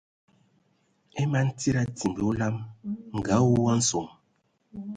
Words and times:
E 1.21 1.23
man 1.31 1.47
tsid 1.57 1.75
a 1.77 1.81
atimbi 1.87 2.21
a 2.23 2.27
olam 2.31 2.55
nga 3.17 3.33
awū 3.39 3.57
a 3.71 3.73
nsom. 3.79 4.07